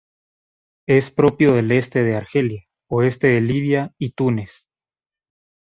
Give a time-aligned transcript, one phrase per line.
[0.87, 4.67] Es propio del este de Argelia, oeste de Libia y Túnez.